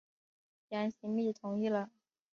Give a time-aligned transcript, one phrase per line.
[0.69, 1.91] 杨行密同意了。